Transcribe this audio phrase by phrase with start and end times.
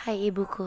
[0.00, 0.64] Hai ibuku,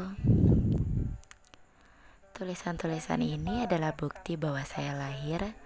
[2.38, 5.58] tulisan-tulisan ini adalah bukti bahwa saya lahir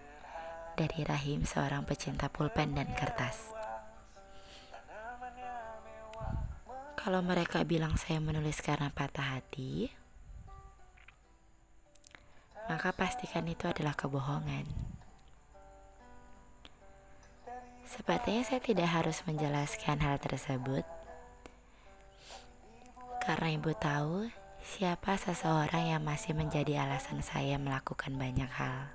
[0.79, 3.51] dari rahim seorang pecinta pulpen dan kertas.
[6.95, 9.91] Kalau mereka bilang saya menulis karena patah hati,
[12.71, 14.63] maka pastikan itu adalah kebohongan.
[17.84, 20.88] Sepertinya saya tidak harus menjelaskan hal tersebut
[23.27, 24.31] karena ibu tahu
[24.63, 28.88] siapa seseorang yang masih menjadi alasan saya melakukan banyak hal.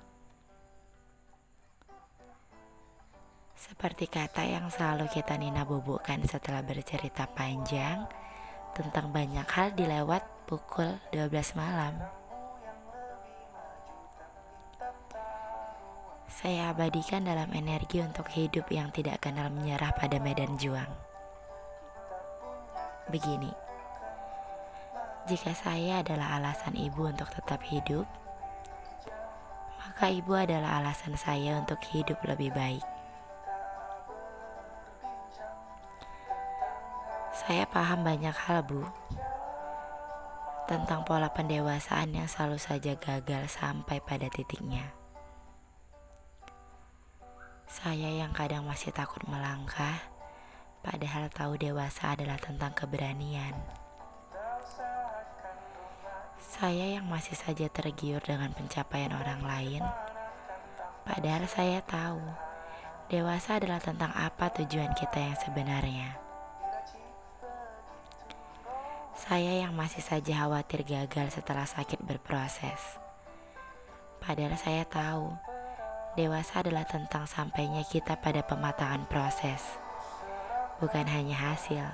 [3.53, 8.09] Seperti kata yang selalu kita Nina bubukkan setelah bercerita panjang
[8.73, 12.01] tentang banyak hal di lewat pukul 12 malam.
[16.33, 20.89] Saya abadikan dalam energi untuk hidup yang tidak kenal menyerah pada medan juang.
[23.13, 23.72] Begini,
[25.33, 28.05] jika saya adalah alasan ibu untuk tetap hidup,
[29.81, 32.85] maka ibu adalah alasan saya untuk hidup lebih baik.
[37.33, 38.85] Saya paham banyak hal, Bu,
[40.69, 44.93] tentang pola pendewasaan yang selalu saja gagal sampai pada titiknya.
[47.73, 49.97] Saya yang kadang masih takut melangkah,
[50.85, 53.82] padahal tahu dewasa adalah tentang keberanian.
[56.53, 59.81] Saya yang masih saja tergiur dengan pencapaian orang lain,
[61.01, 62.21] padahal saya tahu
[63.09, 66.13] dewasa adalah tentang apa tujuan kita yang sebenarnya.
[69.17, 73.01] Saya yang masih saja khawatir gagal setelah sakit berproses.
[74.21, 75.33] Padahal saya tahu,
[76.21, 79.81] dewasa adalah tentang sampainya kita pada pematangan proses,
[80.85, 81.89] bukan hanya hasil.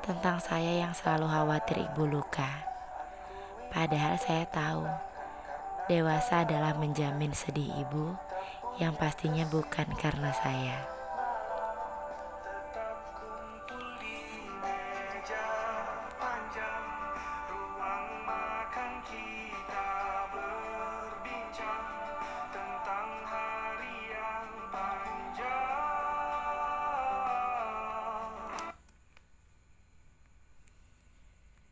[0.00, 2.48] Tentang saya yang selalu khawatir ibu luka.
[3.68, 4.88] Padahal saya tahu,
[5.92, 8.16] dewasa adalah menjamin sedih ibu
[8.80, 10.99] yang pastinya bukan karena saya.